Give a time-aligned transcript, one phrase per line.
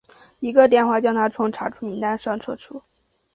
[0.39, 2.81] 一个电话将他从查处名单上撤除。